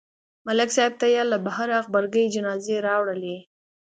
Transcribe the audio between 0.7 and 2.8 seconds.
صاحب ته یې له بهره غبرګې جنازې